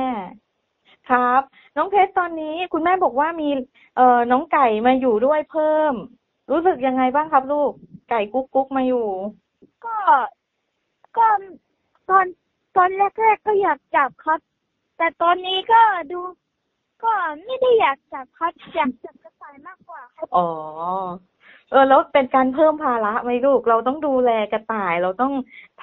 [1.09, 1.41] ครับ
[1.77, 3.49] น้องเพชรตอนนี้คุณแม่บอกว่ามี
[3.95, 5.93] เอ่อน้องไก่มาอยู่ด้วยเพิ่ม
[6.51, 7.71] รู้สึกยังไงบ้างครับลูก
[8.09, 9.07] ไก่กุ๊กกุ๊กมาอยู่
[9.85, 9.97] ก็
[11.17, 11.27] ก็
[12.09, 12.25] ตอน
[12.77, 14.39] ตอนแรกๆก็อยากจับครับ
[14.97, 16.19] แต่ตอนนี้ก็ดู
[17.03, 17.13] ก็
[17.45, 20.47] ไม่ได้อยากจับครับอยากจับกระต่ายมากกว่าครับ อ๋อ
[21.71, 25.33] เออแล้วเป็นการเพิ่มภาระไหมลูก เราต้องดูแลกระต่าย เราต้อง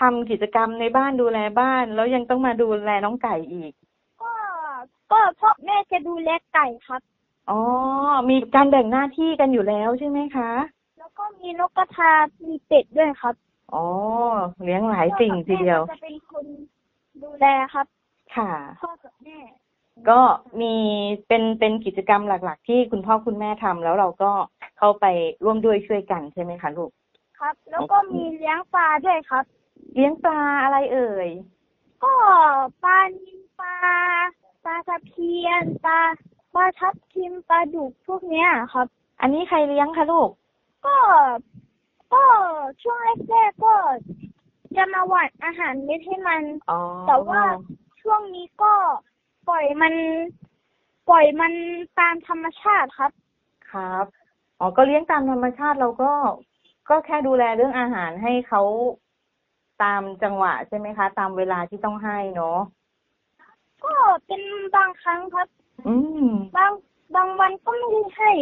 [0.00, 3.72] ทำกิจกรรมในบ้านดูแลบ้าน แล้วยังต้องมาดูแลน้องไก่อีก
[4.22, 4.32] ก็
[5.12, 7.00] ก็พ่อแม่จะดูแลไก่ครับ
[7.50, 7.60] อ๋อ
[8.28, 10.50] มีการแบ่งหน้าที่กันอยู่แล้วใช่ไหมคะ
[10.98, 12.12] แล้วก็มีนกกระทา
[12.44, 13.34] มีเป็ดด้วยครับ
[13.74, 13.86] อ๋อ
[14.64, 16.46] เลี้ยงหลายสิ่งทีเดียวพ่อกับแม่ก็จะเป็นคน
[17.24, 17.86] ดูแลครับ
[18.36, 19.38] ค่ะพ่อกับแม่
[20.10, 20.20] ก็
[20.60, 20.74] มี
[21.28, 24.32] เป็นเป็นกิจกรรมหลัก ๆ ที่คุณพ่อคุณแม่ทำแล้วเราก็
[24.78, 25.04] เข้าไป
[25.44, 26.90] ร่วมด้วยช่วยกันใช่ไหมคะลูก
[27.38, 29.44] ครับ แล้วก็มีเลี้ยงปลาด้วยครับ
[29.94, 31.28] เลี้ยงปลาอะไรเอ่ย
[32.04, 32.14] ก็
[32.84, 33.76] ปลานิลปลา
[34.64, 36.00] ปลาตะเพียนปลา
[36.54, 38.86] ปลาทับทิมปลาดุกพวกเนี้ยครับ
[39.20, 40.30] อันนี้ใครเลี้ยงคะลูก
[40.86, 40.96] ก็
[42.14, 42.24] ก็
[42.82, 42.98] ช่วง
[43.30, 43.74] แรกๆก็
[44.76, 47.42] จะมาหว่านอาหารเม็ดให้มันอ๋อแต่ว่า
[48.02, 48.72] ช่วงนี้ก็
[49.48, 49.94] ปล่อยมัน
[51.08, 51.52] ปล่อยมัน
[51.98, 53.12] ตามธรรมชาติครับ
[53.72, 54.06] ครับ
[54.60, 56.12] อ๋อก็เลี้ยงตามธรรมชาติเราก็
[56.88, 58.62] ก็แค่ดูแลเรื่องอาหารให้เขา
[59.82, 62.58] ตามจังหวะใช่ไหมคะ ตามเวลาที่ต้องให้เนาะ
[63.84, 63.94] ก็
[64.26, 64.42] เป็น
[64.76, 65.48] บางครั้งครับ
[65.86, 65.94] อื
[66.26, 66.72] มบาง
[67.14, 68.32] บางวันก็ไม่ได้ให้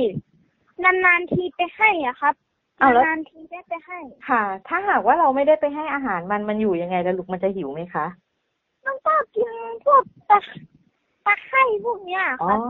[0.85, 2.35] นานๆทีไปให้อะครับ
[2.79, 3.98] เอาแล้วนานๆทีได้ไปให้
[4.29, 8.07] ค่ะ ถ้าหากว่าเราไม่ได้ไปให้อาหารมันมันอยู่ยังไงแล้วลูกมันจะหิวไหมคะ
[8.87, 9.50] มันก็กิน
[9.85, 10.03] พวก
[11.26, 12.60] ตะตะไคร่พวกเนี้ยอ๋คอรับ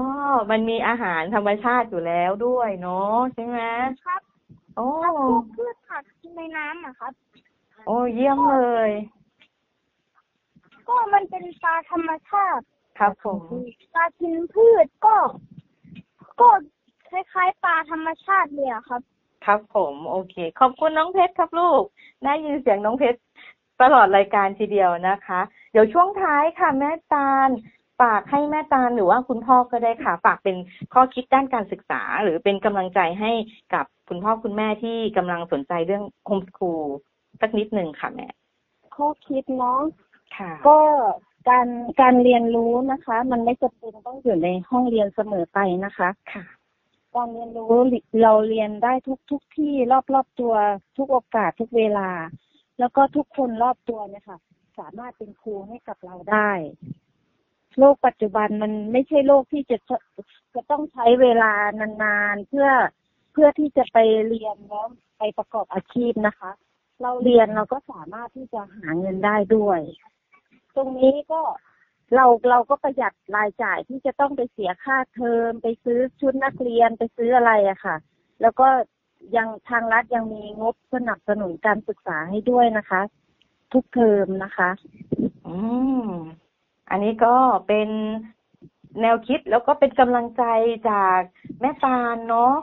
[0.51, 3.59] มันมีอาหารธรรมชาติอยู่แล้วด้วยเนาะใช่ไหม
[4.07, 4.23] ครับ
[4.77, 6.03] โอ้ครับพวกพืชผัก
[6.37, 7.13] ในน้ำอะครับ
[7.87, 8.91] โอ้เยี่ยมเลย
[10.89, 12.65] ก็มันเป็นปลาธรรมชาติ
[12.99, 13.41] ครับผม
[13.95, 15.17] ปลากินพืชก็
[16.41, 16.49] ก็
[17.11, 19.03] คล้ายๆปลาธรรมชาติเลยอะครับ
[19.47, 21.83] ครับผมโอเค ขอบคุณน้องเพชรครับลูก
[22.25, 23.19] ได้ยินเสียงน้องเพชร
[23.83, 25.41] ตลอดรายการทีเดียวนะคะ
[25.73, 27.49] เดี๋ยวช่วงท้ายค่ะแม่ตาล
[28.01, 30.57] ฝากให้แม่ตาลหรือว่าคุณพ่อก็ได้ค่ะ ฝากเป็น
[30.93, 33.33] ข้อคิดด้านการศึกษา หรือเป็นกำลังใจให้
[33.75, 36.85] กับคุณพ่อคุณแม่ที่กำลังสนใจเรื่องโฮมสคูล
[37.41, 38.27] สักนิดหนึ่งค่ะแม่
[38.97, 39.81] ข้อคิดเนาะ
[40.37, 40.79] ค่ะ ก็
[41.49, 41.67] การ
[42.01, 46.45] การเรียนรู้นะคะ มันไม่จำเป็นต้องอยู่ในห้องเรียนเสมอไปนะคะค่ะ
[47.17, 47.69] การเรียนรู้
[48.23, 50.55] เราเรียนได้ทุกทุกที่รอบรอบตัว
[50.97, 52.11] ทุกโอกาสทุกเวลา
[52.79, 54.39] แล้วก็ทุกคนรอบตัวเนี่ยค่ะ
[54.79, 56.51] สามารถเป็นครูให้กับเราได้
[57.79, 59.77] โลกปัจจุบันมันไม่ใช่โลกที่จะ
[60.55, 61.53] จะต้องใช้เวลา
[62.03, 62.69] นานๆเพื่อ
[63.33, 66.51] เพื่อที่จะไปเรียนแล้วไปประกอบอาชีพนะคะ
[67.03, 69.81] เราเรียนเราก็สามารถที่จะหาเงินได้ด้วย
[70.77, 71.41] ตรงนี้ก็
[72.15, 77.97] เราเราก็ประหยัดรายจ่ายที่จะต้องไปเสียค่าเทอม ไปซื้อชุดนักเรียนไปซื้ออะไรอะค่ะ
[78.43, 78.69] แล้วก็
[79.37, 83.03] ยังทางรัฐยังมีงบสนับสนุนการศึกษาให้ด้วยนะคะ
[83.73, 84.71] ทุกเทอมนะคะ
[85.47, 85.57] อื
[86.09, 86.11] ม
[86.91, 87.35] อันนี้ก็
[87.67, 87.89] เป็น
[89.01, 90.43] แนวคิดแล้วก็เป็นกำลังใจ
[90.91, 91.19] จาก
[91.61, 92.55] แม่ปานเนาะ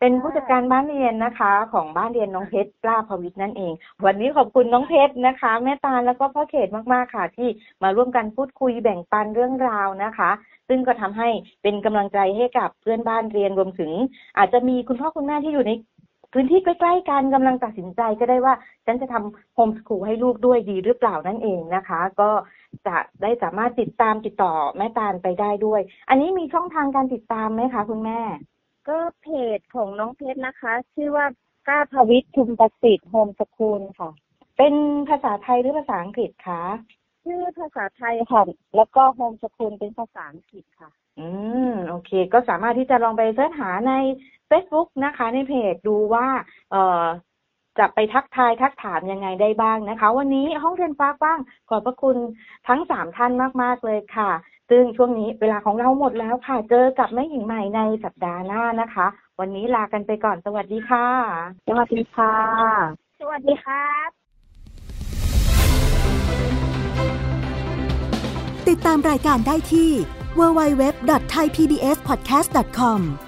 [0.00, 3.72] เป็นผู้จัดการบ้านเรียนนะคะ ของบ้านเรียนน้องเพชรกล้าพวิทนั่นเอง
[4.04, 7.48] วันนี้ขอบคุณน้องเพชรนะคะ แม่ตาลแล้วก็พ่อเขตมากๆค่ะ ที่
[7.82, 10.30] มาร่วมกันพูดคุยแบ่งปันเรื่องราวนะคะ
[10.68, 11.28] ซึ่งก็ทำให้
[11.62, 13.92] เป็นกำลังใจให้กับเพื่อนบ้านเรียนรวมถึง
[14.38, 15.72] อาจจะมีคุณพ่อคุณแม่ที่อยู่ใน
[16.32, 18.54] พื้นที่ใกล้ๆกันกำลังตัดสินใจก็ได้ว่า
[18.86, 22.30] ฉันจะทำโฮมสคูลให้ลูกด้วยดีหรือเปล่านั่นเองนะคะ ก็
[22.86, 28.20] จะได้สามารถติดตามติดต่อแม่ตาลไปได้ด้วย อันนี้มีช่องทางการติดตามไหมคะคุณแม่
[28.88, 29.26] ก็เพ
[29.58, 31.26] จของน้องเพชรนะคะ ชื่อว่า
[31.68, 34.10] กล้าพวิทย์ชุมประสิทธิ์โฮมสคูลค่ะ
[34.58, 34.74] เป็น
[35.08, 36.62] ภาษาไทยหรือภาษาอังกฤษคะ
[37.24, 38.42] ชื่อภาษาไทยค่ะ
[38.76, 41.28] แล้วก็โฮมสคูลเป็นภาษาอังกฤษค่ะ อื
[41.70, 43.92] ม โอเค ก็สามารถที่จะลองไปเสิร์ชหาใน
[44.50, 46.26] Facebook นะคะ ในเพจดูว่า
[46.70, 47.04] เอ่อ
[47.78, 52.16] จะไปทักทายทักถามยังไงได้บ้างนะคะ วันนี้ห้องเรียนฟ้ากว้างขอบพระคุณ
[52.68, 53.32] ทั้งสามท่าน
[53.62, 54.30] มาก ๆ เลยค่ะ
[54.70, 59.06] ซึ่งช่วงนี้เวลาของเราหมดแล้วค่ะ เจอกับแม่หญิงใหม่ในสัปดาห์หน้านะคะ
[59.40, 61.06] วันนี้ลากันไปก่อนสวัสดีค่ะ
[61.68, 62.34] สวัสดีค่ะ
[63.20, 64.08] สวัสดีครับ
[68.68, 69.90] ติดตามรายการได้ที่
[70.38, 73.27] www.thaipbspodcast.com